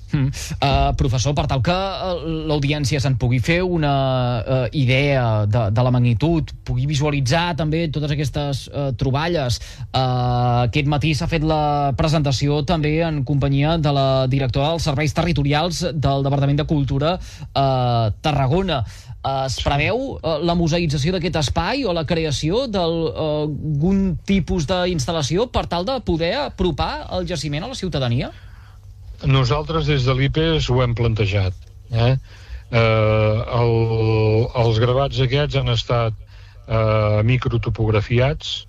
Mm. 0.08 0.30
Uh, 0.64 0.94
professor, 0.96 1.34
per 1.36 1.48
tal 1.52 1.60
que 1.66 1.74
uh, 1.76 2.22
l'audiència 2.48 3.00
se'n 3.04 3.18
pugui 3.20 3.42
fer 3.44 3.60
una 3.64 3.94
uh, 4.40 4.60
idea 4.72 5.46
de, 5.50 5.66
de 5.76 5.84
la 5.84 5.92
magnitud, 5.92 6.54
pugui 6.68 6.88
visualitzar 6.88 7.58
també 7.60 7.86
totes 7.92 8.14
aquestes 8.16 8.64
uh, 8.72 8.90
troballes, 9.00 9.60
uh, 9.90 10.64
aquest 10.68 10.88
matí 10.88 11.12
s'ha 11.18 11.28
fet 11.28 11.44
la 11.44 11.92
presentació 12.00 12.62
també 12.68 13.02
en 13.04 13.24
companyia 13.28 13.76
de 13.82 13.94
la 13.94 14.08
directora 14.32 14.72
dels 14.74 14.88
serveis 14.88 15.16
territorials 15.18 15.84
del 15.92 16.24
Departament 16.24 16.64
de 16.64 16.70
Cultura 16.70 17.18
uh, 17.20 18.08
Tarragona. 18.24 18.84
Uh, 19.28 19.44
es 19.50 19.60
preveu 19.60 20.00
uh, 20.16 20.38
la 20.40 20.56
museïtzació 20.56 21.12
d'aquest 21.12 21.42
espai 21.42 21.84
o 21.84 21.92
la 21.92 22.06
creació 22.08 22.64
d'algun 22.72 24.14
tipus 24.30 24.70
d'instal·lació 24.70 25.50
per 25.52 25.68
tal 25.68 25.84
de 25.88 26.00
poder 26.08 26.36
apropar 26.48 27.10
el 27.18 27.28
jaciment 27.28 27.68
a 27.68 27.74
la 27.74 27.76
ciutadania? 27.76 28.32
Nosaltres 29.26 29.88
des 29.90 30.06
de 30.06 30.14
l'IPES 30.14 30.70
ho 30.70 30.82
hem 30.84 30.94
plantejat. 30.94 31.54
Eh? 31.90 32.14
Eh, 32.70 33.38
el, 33.60 33.74
els 34.62 34.80
gravats 34.84 35.20
aquests 35.24 35.58
han 35.58 35.72
estat 35.74 36.14
eh, 36.68 37.24
microtopografiats 37.26 38.68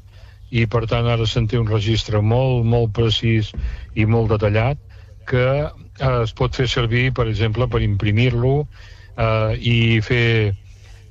i 0.48 0.64
per 0.70 0.86
tant 0.88 1.08
ara 1.10 1.26
se'n 1.28 1.48
té 1.50 1.58
un 1.60 1.68
registre 1.68 2.22
molt, 2.24 2.64
molt 2.64 2.94
precís 2.96 3.50
i 3.94 4.06
molt 4.06 4.32
detallat 4.32 4.80
que 5.28 5.44
eh, 5.66 6.22
es 6.22 6.32
pot 6.32 6.56
fer 6.56 6.68
servir, 6.70 7.10
per 7.12 7.28
exemple, 7.28 7.68
per 7.68 7.82
imprimir-lo 7.84 8.54
eh, 8.64 9.52
i 9.58 10.00
fer 10.00 10.54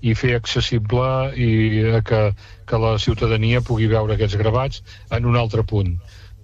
i 0.06 0.14
fer 0.14 0.36
accessible 0.38 1.34
i 1.34 1.50
eh, 1.82 2.02
que, 2.06 2.22
que 2.70 2.80
la 2.82 2.98
ciutadania 3.02 3.62
pugui 3.66 3.90
veure 3.92 4.16
aquests 4.16 4.38
gravats 4.40 4.82
en 5.14 5.26
un 5.26 5.38
altre 5.38 5.66
punt 5.66 5.96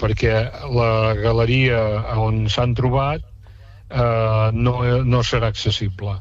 perquè 0.04 0.36
la 0.76 1.14
galeria 1.16 1.80
on 2.20 2.44
s'han 2.52 2.76
trobat 2.76 3.24
eh, 3.24 4.50
no, 4.52 4.76
no 5.08 5.24
serà 5.24 5.50
accessible. 5.54 6.18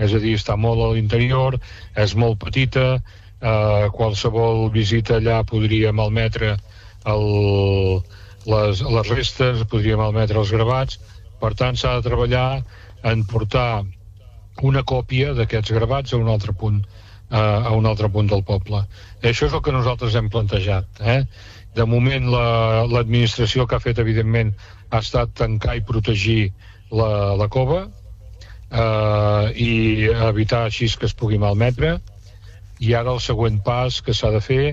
És 0.00 0.14
a 0.16 0.20
dir, 0.22 0.34
està 0.38 0.56
molt 0.58 0.82
a 0.82 0.90
l'interior, 0.96 1.58
és 1.94 2.16
molt 2.18 2.40
petita, 2.42 2.86
eh, 2.96 3.86
qualsevol 3.94 4.70
visita 4.74 5.20
allà 5.20 5.42
podria 5.46 5.92
malmetre 5.92 6.56
el, 7.12 7.26
les, 8.50 8.82
les 8.98 9.12
restes, 9.14 9.64
podria 9.70 10.00
malmetre 10.00 10.40
els 10.40 10.52
gravats, 10.56 10.98
per 11.40 11.54
tant 11.56 11.78
s'ha 11.78 11.98
de 11.98 12.08
treballar 12.08 12.62
en 13.06 13.24
portar 13.28 13.84
una 14.66 14.82
còpia 14.84 15.32
d'aquests 15.36 15.72
gravats 15.76 16.12
a 16.12 16.20
un 16.20 16.28
altre 16.28 16.52
punt 16.52 16.82
eh, 17.30 17.38
a 17.38 17.70
un 17.76 17.86
altre 17.86 18.10
punt 18.12 18.28
del 18.28 18.42
poble. 18.44 18.82
Això 19.22 19.48
és 19.48 19.54
el 19.54 19.62
que 19.64 19.74
nosaltres 19.74 20.16
hem 20.18 20.28
plantejat. 20.32 21.00
Eh? 21.00 21.22
De 21.76 21.86
moment 21.86 22.26
l'administració 22.30 23.64
la, 23.64 23.68
que 23.70 23.78
ha 23.78 23.84
fet, 23.84 24.00
evidentment, 24.02 24.52
ha 24.90 25.00
estat 25.04 25.34
tancar 25.38 25.76
i 25.78 25.84
protegir 25.86 26.50
la, 26.90 27.36
la 27.38 27.46
cova 27.48 27.84
eh, 27.86 29.52
i 29.54 30.08
evitar 30.30 30.64
així 30.66 30.90
que 30.98 31.06
es 31.06 31.14
pugui 31.14 31.38
malmetre. 31.38 31.98
I 32.80 32.94
ara 32.96 33.14
el 33.14 33.22
següent 33.22 33.60
pas 33.62 34.00
que 34.02 34.16
s'ha 34.16 34.32
de 34.34 34.42
fer 34.42 34.64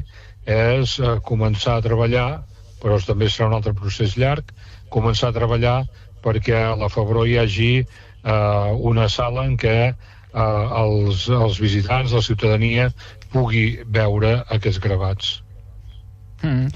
és 0.47 0.97
eh, 0.99 1.17
començar 1.27 1.77
a 1.77 1.85
treballar, 1.85 2.27
però 2.81 2.99
també 3.05 3.29
serà 3.29 3.49
un 3.51 3.57
altre 3.57 3.75
procés 3.77 4.17
llarg, 4.17 4.53
començar 4.93 5.29
a 5.29 5.37
treballar 5.37 5.79
perquè 6.23 6.55
a 6.71 6.75
la 6.79 6.89
Febró 6.89 7.25
hi 7.25 7.37
hagi 7.39 7.71
eh, 7.81 8.69
una 8.91 9.07
sala 9.09 9.45
en 9.47 9.57
què 9.59 9.77
eh, 9.87 10.65
els, 10.83 11.27
els 11.29 11.59
visitants, 11.61 12.15
la 12.15 12.23
ciutadania, 12.25 12.89
pugui 13.33 13.67
veure 13.85 14.39
aquests 14.55 14.81
gravats. 14.83 15.37
Mm. 16.37 16.67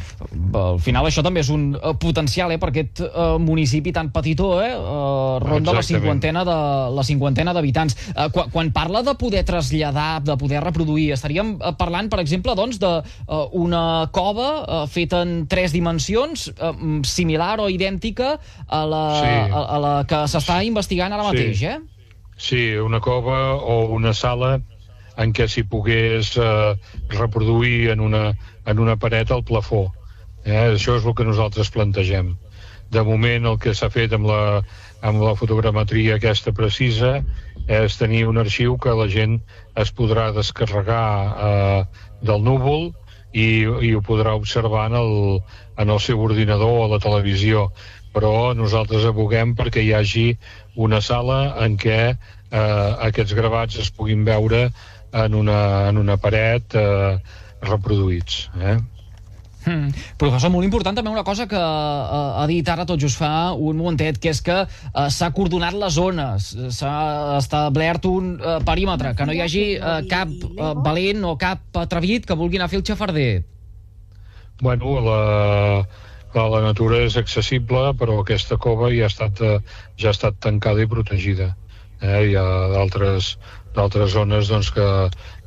Al 0.58 0.80
final 0.82 1.06
això 1.06 1.22
també 1.25 1.44
és 1.44 1.51
un 1.53 1.75
uh, 1.75 1.94
potencial 2.01 2.51
eh, 2.53 2.58
per 2.62 2.72
aquest 2.72 3.03
uh, 3.06 3.36
municipi 3.41 3.94
tan 3.94 4.10
petitó, 4.13 4.56
eh? 4.63 4.72
Uh, 4.74 5.38
ronda 5.44 5.75
Exactament. 5.75 5.77
la 5.77 5.84
cinquantena 5.86 6.44
de 6.48 6.58
la 6.98 7.06
cinquantena 7.06 7.53
d'habitants. 7.53 7.98
Uh, 8.15 8.27
quan, 8.34 8.50
quan 8.53 8.72
parla 8.74 9.03
de 9.06 9.13
poder 9.22 9.44
traslladar, 9.46 10.24
de 10.25 10.38
poder 10.41 10.63
reproduir, 10.65 11.12
estaríem 11.13 11.56
uh, 11.60 11.75
parlant, 11.77 12.10
per 12.10 12.22
exemple, 12.24 12.56
doncs, 12.58 12.82
de 12.82 12.91
uh, 13.01 13.46
una 13.53 14.10
cova 14.13 14.50
uh, 14.62 14.84
feta 14.89 15.22
en 15.27 15.46
tres 15.51 15.75
dimensions, 15.77 16.50
uh, 16.58 16.74
similar 17.06 17.60
o 17.62 17.70
idèntica 17.70 18.38
a 18.68 18.84
la, 18.89 19.06
sí. 19.22 19.32
a, 19.46 19.62
a 19.62 19.82
la 19.86 19.96
que 20.10 20.25
s'està 20.32 20.62
investigant 20.65 21.13
ara 21.13 21.30
mateix, 21.30 21.58
sí. 21.62 21.70
eh? 21.70 21.80
Sí, 22.41 22.62
una 22.82 22.98
cova 23.00 23.53
o 23.53 23.94
una 23.94 24.15
sala 24.18 24.56
en 25.23 25.33
què 25.37 25.47
s'hi 25.47 25.63
pogués 25.71 26.35
eh, 26.37 26.75
reproduir 27.17 27.91
en 27.93 28.03
una, 28.03 28.31
en 28.65 28.79
una 28.79 28.97
paret 28.97 29.31
al 29.31 29.43
plafó. 29.47 29.87
Eh? 30.45 30.73
Això 30.73 30.97
és 30.97 31.05
el 31.05 31.15
que 31.17 31.27
nosaltres 31.27 31.71
plantegem. 31.73 32.35
De 32.91 33.03
moment 33.07 33.47
el 33.47 33.59
que 33.63 33.73
s'ha 33.77 33.91
fet 33.93 34.13
amb 34.17 34.27
la, 34.27 34.41
amb 35.07 35.23
la 35.23 35.35
fotogrametria 35.39 36.17
aquesta 36.17 36.51
precisa 36.53 37.19
és 37.71 37.95
tenir 37.99 38.25
un 38.27 38.41
arxiu 38.41 38.75
que 38.81 38.95
la 38.97 39.07
gent 39.11 39.39
es 39.79 39.93
podrà 39.95 40.31
descarregar 40.35 41.05
eh, 41.31 41.79
del 42.21 42.43
núvol 42.43 42.91
i, 43.31 43.63
i 43.63 43.93
ho 43.95 44.01
podrà 44.03 44.35
observar 44.35 44.89
en 44.91 44.97
el, 44.99 45.15
en 45.79 45.89
el 45.89 46.03
seu 46.03 46.19
ordinador 46.21 46.81
o 46.81 46.85
a 46.85 46.91
la 46.95 46.99
televisió 47.03 47.69
però 48.15 48.51
nosaltres 48.57 49.07
aboguem 49.07 49.55
perquè 49.55 49.83
hi 49.85 49.93
hagi 49.95 50.27
una 50.75 50.99
sala 51.01 51.39
en 51.63 51.77
què 51.79 51.99
eh, 52.11 52.89
aquests 53.07 53.35
gravats 53.37 53.79
es 53.79 53.91
puguin 53.95 54.25
veure 54.27 54.67
en 55.12 55.36
una, 55.36 55.89
en 55.89 55.98
una 55.98 56.18
paret 56.18 56.75
eh, 56.80 57.20
reproduïts. 57.62 58.48
Eh? 58.58 58.77
Hmm. 59.62 59.91
Professor, 60.18 60.50
molt 60.50 60.65
important 60.65 60.98
també 60.98 61.12
una 61.13 61.25
cosa 61.25 61.46
que 61.50 61.58
uh, 61.58 62.39
ha 62.41 62.46
dit 62.50 62.65
ara 62.72 62.86
tot 62.89 63.00
just 63.01 63.20
fa 63.22 63.51
un 63.53 63.77
momentet, 63.77 64.18
que 64.18 64.32
és 64.34 64.41
que 64.41 64.56
uh, 64.65 65.03
s'ha 65.13 65.30
coordonat 65.38 65.77
les 65.77 65.94
zones, 65.94 66.48
s'ha 66.74 66.96
establert 67.38 68.08
un 68.10 68.34
uh, 68.39 68.58
perímetre, 68.65 69.13
que 69.18 69.27
no 69.30 69.36
hi 69.38 69.44
hagi 69.46 69.65
uh, 69.77 70.00
cap 70.10 70.32
uh, 70.32 70.74
valent 70.82 71.27
o 71.30 71.36
cap 71.38 71.82
atrevit 71.84 72.25
que 72.25 72.38
vulgui 72.39 72.58
anar 72.58 72.72
a 72.72 72.74
fer 72.74 72.82
el 72.82 72.88
xafarder. 72.89 73.44
Bueno, 74.62 74.98
la, 75.06 75.22
la, 76.34 76.50
la 76.56 76.65
natura 76.65 77.03
és 77.06 77.18
accessible, 77.22 77.91
però 78.01 78.18
aquesta 78.22 78.58
cova 78.62 78.89
ja 78.94 79.06
ha 79.06 79.13
estat, 79.13 79.46
ja 80.01 80.10
ha 80.10 80.18
estat 80.18 80.41
tancada 80.41 80.82
i 80.82 80.89
protegida. 80.89 81.51
Eh? 82.01 82.32
Hi 82.32 82.38
ha 82.38 82.46
d'altres 82.74 83.36
d'altres 83.75 84.13
zones 84.13 84.51
doncs, 84.51 84.71
que 84.75 84.87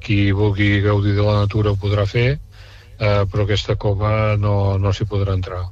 qui 0.04 0.32
vulgui 0.32 0.82
gaudir 0.84 1.14
de 1.16 1.24
la 1.24 1.40
natura 1.44 1.72
ho 1.72 1.80
podrà 1.80 2.04
fer, 2.08 2.34
eh, 2.98 3.22
però 3.30 3.44
aquesta 3.44 3.76
cova 3.80 4.36
no, 4.40 4.76
no 4.78 4.92
s'hi 4.92 5.08
podrà 5.08 5.36
entrar. 5.36 5.64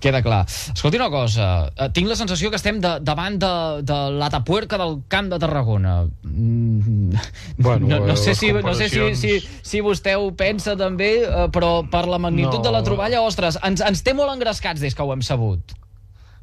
Queda 0.00 0.22
clar. 0.24 0.46
Escolti 0.48 0.96
una 0.96 1.10
cosa, 1.12 1.46
eh, 1.76 1.90
tinc 1.92 2.08
la 2.08 2.16
sensació 2.16 2.48
que 2.48 2.56
estem 2.56 2.78
de, 2.80 2.94
davant 3.04 3.36
de, 3.40 3.50
de 3.84 3.98
l'Atapuerca 4.16 4.78
del 4.80 4.96
Camp 5.12 5.28
de 5.28 5.38
Tarragona. 5.42 5.96
Mm, 6.24 7.20
bueno, 7.58 7.86
no, 7.90 7.98
no 8.08 8.16
sé, 8.16 8.34
si, 8.34 8.48
no 8.52 8.72
sé 8.74 8.88
si, 8.88 9.02
si, 9.14 9.34
si 9.44 9.82
vostè 9.84 10.16
ho 10.16 10.30
pensa 10.32 10.76
també, 10.80 11.10
eh, 11.26 11.44
però 11.52 11.82
per 11.92 12.06
la 12.08 12.22
magnitud 12.22 12.62
no. 12.62 12.64
de 12.70 12.74
la 12.78 12.82
troballa, 12.86 13.20
ostres, 13.26 13.60
ens, 13.66 13.84
ens 13.84 14.02
té 14.06 14.16
molt 14.16 14.32
engrescats 14.32 14.80
des 14.80 14.96
que 14.96 15.04
ho 15.04 15.12
hem 15.12 15.26
sabut. 15.26 15.76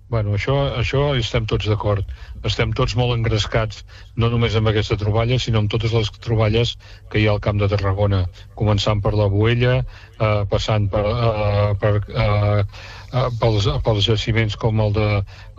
Bueno, 0.08 0.38
això, 0.38 0.54
això 0.80 1.02
estem 1.20 1.48
tots 1.52 1.68
d'acord. 1.68 2.12
Estem 2.48 2.72
tots 2.80 2.94
molt 2.96 3.12
engrescats, 3.18 3.82
no 4.16 4.30
només 4.32 4.54
amb 4.56 4.70
aquesta 4.72 4.96
troballa, 5.02 5.36
sinó 5.44 5.60
amb 5.60 5.72
totes 5.74 5.92
les 5.92 6.12
troballes 6.24 6.72
que 7.12 7.20
hi 7.20 7.26
ha 7.28 7.34
al 7.34 7.42
Camp 7.44 7.60
de 7.60 7.68
Tarragona, 7.74 8.22
començant 8.62 9.02
per 9.04 9.12
la 9.20 9.28
Boella, 9.34 9.74
eh, 9.82 10.46
passant 10.54 10.88
per, 10.94 11.04
eh, 11.12 11.74
per, 11.82 11.92
eh, 12.08 12.64
eh, 12.64 13.26
pels, 13.42 13.68
pels 13.90 14.08
jaciments 14.08 14.56
com 14.64 14.80
el 14.86 14.96
de, 14.96 15.10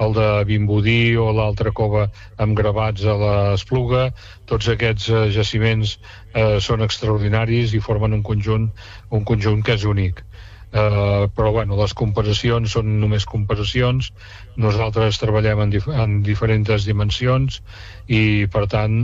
el 0.07 0.17
de 0.17 0.28
Vimbodí 0.49 1.02
o 1.21 1.28
l'altra 1.37 1.75
cova 1.83 2.07
amb 2.40 2.57
gravats 2.57 3.05
a 3.05 3.19
l'Espluga. 3.25 4.07
Tots 4.49 4.73
aquests 4.73 5.11
eh, 5.12 5.26
jaciments 5.37 5.99
eh, 6.33 6.57
són 6.71 6.88
extraordinaris 6.88 7.76
i 7.76 7.85
formen 7.90 8.17
un 8.17 8.25
conjunt, 8.33 8.71
un 9.12 9.28
conjunt 9.28 9.61
que 9.61 9.76
és 9.76 9.85
únic 9.85 10.25
eh, 10.73 11.29
però 11.35 11.53
bueno, 11.53 11.77
les 11.81 11.95
comparacions 11.95 12.77
són 12.77 12.99
només 13.01 13.27
comparacions, 13.29 14.13
nosaltres 14.57 15.21
treballem 15.23 15.65
en, 15.65 15.75
dif 15.75 15.89
en 15.89 16.21
diferents 16.27 16.87
dimensions 16.89 17.63
i 18.07 18.47
per 18.53 18.67
tant 18.69 19.01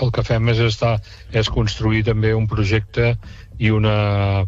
el 0.00 0.10
que 0.10 0.24
fem 0.24 0.48
és, 0.48 0.60
estar, 0.64 0.96
és 1.32 1.50
construir 1.52 2.02
també 2.04 2.32
un 2.34 2.48
projecte 2.48 3.12
i 3.58 3.70
una, 3.70 4.46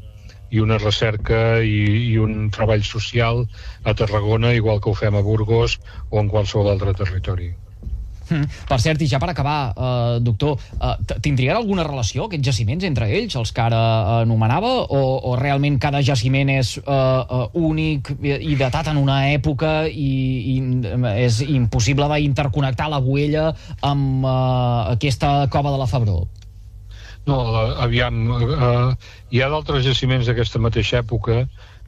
i 0.50 0.62
una 0.62 0.78
recerca 0.78 1.60
i, 1.60 1.82
i 2.12 2.16
un 2.18 2.48
treball 2.54 2.82
social 2.86 3.44
a 3.84 3.94
Tarragona, 3.94 4.54
igual 4.54 4.80
que 4.80 4.90
ho 4.90 4.96
fem 4.98 5.18
a 5.18 5.26
Burgos 5.26 5.78
o 6.10 6.22
en 6.22 6.32
qualsevol 6.32 6.72
altre 6.72 6.96
territori. 6.96 7.52
Mm. 8.28 8.46
Per 8.68 8.78
cert, 8.80 9.02
i 9.04 9.08
ja 9.10 9.20
per 9.22 9.30
acabar, 9.32 9.58
uh, 9.74 10.18
doctor, 10.24 10.60
uh, 10.78 10.94
tindrien 11.24 11.56
alguna 11.56 11.84
relació 11.86 12.28
aquests 12.28 12.46
jaciments 12.48 12.86
entre 12.88 13.08
ells, 13.12 13.36
els 13.40 13.52
que 13.54 13.64
ara 13.64 13.80
anomenava, 14.20 14.72
o, 14.84 15.02
o 15.30 15.34
realment 15.40 15.78
cada 15.82 16.02
jaciment 16.04 16.52
és 16.54 16.76
uh, 16.82 16.86
uh, 16.88 17.44
únic 17.54 18.14
i 18.24 18.56
datat 18.60 18.92
en 18.92 19.00
una 19.00 19.20
època 19.32 19.84
i, 19.88 20.12
i 20.54 20.56
és 21.24 21.42
impossible 21.46 22.08
d'interconnectar 22.14 22.88
la 22.92 23.02
Boella 23.04 23.50
amb 23.84 24.24
uh, 24.24 24.94
aquesta 24.94 25.36
cova 25.52 25.74
de 25.74 25.82
la 25.82 25.90
Febró? 25.90 26.22
No, 27.24 27.38
aviam, 27.80 28.26
uh, 28.28 28.90
hi 29.32 29.40
ha 29.40 29.48
d'altres 29.52 29.84
jaciments 29.86 30.28
d'aquesta 30.28 30.60
mateixa 30.60 31.00
època 31.00 31.44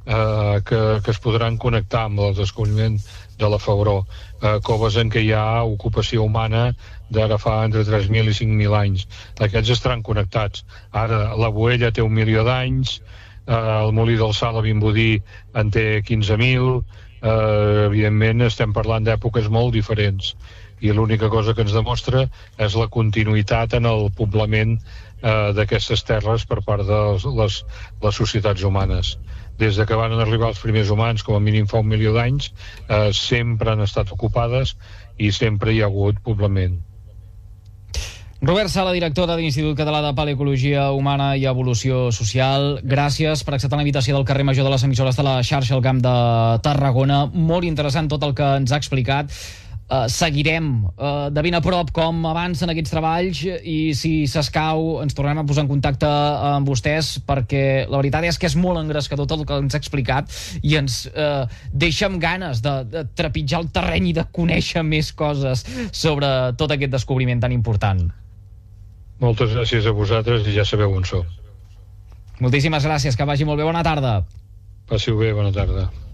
eh, 0.07 0.63
que, 0.65 1.01
que 1.05 1.11
es 1.11 1.19
podran 1.23 1.59
connectar 1.59 2.07
amb 2.07 2.23
el 2.29 2.37
descobriment 2.39 2.99
de 3.39 3.51
la 3.53 3.59
Febró. 3.59 3.97
Eh, 4.43 4.59
coves 4.65 4.97
en 5.01 5.11
què 5.13 5.23
hi 5.25 5.33
ha 5.37 5.63
ocupació 5.65 6.25
humana 6.25 6.71
d'ara 7.13 7.39
fa 7.39 7.59
entre 7.65 7.85
3.000 7.87 8.33
i 8.33 8.37
5.000 8.41 8.77
anys. 8.81 9.07
Aquests 9.41 9.77
estaran 9.77 10.03
connectats. 10.07 10.65
Ara, 10.93 11.37
la 11.39 11.53
Boella 11.55 11.93
té 11.93 12.05
un 12.05 12.15
milió 12.17 12.45
d'anys, 12.45 13.01
eh, 13.47 13.55
el 13.55 13.93
Molí 13.97 14.19
del 14.21 14.35
Sal 14.35 14.59
a 14.59 14.65
Vimbodí 14.65 15.23
en 15.55 15.71
té 15.71 15.87
15.000, 16.03 16.85
eh, 17.23 17.87
evidentment 17.87 18.47
estem 18.47 18.73
parlant 18.77 19.07
d'èpoques 19.07 19.51
molt 19.51 19.75
diferents 19.75 20.35
i 20.85 20.93
l'única 20.93 21.31
cosa 21.33 21.55
que 21.57 21.65
ens 21.65 21.73
demostra 21.73 22.27
és 22.61 22.75
la 22.77 22.89
continuïtat 22.93 23.79
en 23.79 23.87
el 23.89 24.11
poblament 24.17 24.77
eh, 24.77 25.53
d'aquestes 25.57 26.05
terres 26.05 26.45
per 26.45 26.61
part 26.67 26.85
de 26.85 27.01
les, 27.41 27.63
les 28.03 28.21
societats 28.21 28.67
humanes 28.69 29.17
des 29.59 29.77
de 29.77 29.87
que 29.87 29.99
van 29.99 30.13
arribar 30.13 30.51
els 30.53 30.61
primers 30.63 30.91
humans, 30.91 31.23
com 31.23 31.37
a 31.37 31.41
mínim 31.41 31.69
fa 31.71 31.81
un 31.81 31.89
milió 31.89 32.13
d'anys, 32.17 32.53
eh, 32.89 33.13
sempre 33.13 33.73
han 33.73 33.81
estat 33.81 34.13
ocupades 34.13 34.77
i 35.17 35.33
sempre 35.33 35.73
hi 35.73 35.83
ha 35.83 35.91
hagut 35.91 36.21
poblament. 36.23 36.81
Robert 38.43 38.69
Sala, 38.69 38.93
director 38.93 39.25
de 39.27 39.35
l'Institut 39.39 39.79
Català 39.79 40.03
de 40.05 40.13
Paleocologia 40.15 40.91
Humana 40.93 41.31
i 41.41 41.47
Evolució 41.49 42.11
Social, 42.13 42.83
gràcies 42.85 43.41
per 43.43 43.55
acceptar 43.57 43.79
la 43.81 43.83
invitació 43.87 44.15
del 44.15 44.27
carrer 44.29 44.45
Major 44.45 44.69
de 44.69 44.75
les 44.75 44.85
emissores 44.85 45.17
de 45.17 45.25
la 45.25 45.39
xarxa 45.43 45.73
al 45.75 45.83
Camp 45.83 46.03
de 46.05 46.13
Tarragona. 46.63 47.25
Molt 47.33 47.65
interessant 47.65 48.13
tot 48.13 48.23
el 48.29 48.37
que 48.37 48.51
ens 48.61 48.75
ha 48.75 48.83
explicat 48.83 49.33
Uh, 49.87 50.09
seguirem 50.11 50.83
uh, 50.99 51.29
de 51.31 51.43
ben 51.47 51.55
a 51.55 51.61
prop 51.63 51.93
com 51.95 52.25
avancen 52.27 52.73
aquests 52.73 52.91
treballs 52.91 53.45
i 53.47 53.93
si 53.95 54.25
s'escau 54.27 54.97
ens 54.99 55.15
tornarem 55.15 55.45
a 55.45 55.47
posar 55.47 55.63
en 55.63 55.69
contacte 55.71 56.09
amb 56.09 56.67
vostès 56.67 57.13
perquè 57.23 57.85
la 57.87 58.01
veritat 58.01 58.27
és 58.27 58.35
que 58.35 58.49
és 58.51 58.57
molt 58.59 58.81
engrescador 58.81 59.29
tot 59.31 59.45
el 59.45 59.47
que 59.47 59.61
ens 59.63 59.77
ha 59.77 59.79
explicat 59.79 60.35
i 60.67 60.75
ens 60.81 61.05
uh, 61.13 61.47
deixa 61.71 62.09
amb 62.11 62.19
ganes 62.19 62.65
de, 62.65 62.73
de 62.91 63.05
trepitjar 63.15 63.61
el 63.63 63.69
terreny 63.77 64.09
i 64.11 64.17
de 64.17 64.25
conèixer 64.35 64.83
més 64.83 65.13
coses 65.15 65.63
sobre 65.95 66.33
tot 66.59 66.75
aquest 66.75 66.91
descobriment 66.91 67.47
tan 67.47 67.55
important. 67.55 68.09
Moltes 69.23 69.55
gràcies 69.55 69.87
a 69.87 69.95
vosaltres 69.95 70.51
i 70.51 70.57
ja 70.57 70.67
sabeu 70.67 70.99
on 70.99 71.07
sou. 71.07 71.23
Moltíssimes 72.43 72.85
gràcies, 72.85 73.15
que 73.15 73.25
vagi 73.25 73.47
molt 73.47 73.63
bé, 73.63 73.71
bona 73.71 73.87
tarda. 73.87 74.19
Passiu 74.91 75.15
bé, 75.23 75.31
bona 75.31 75.55
tarda. 75.55 75.87